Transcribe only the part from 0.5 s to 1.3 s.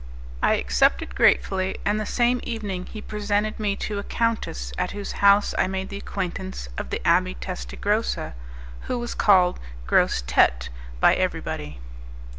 accepted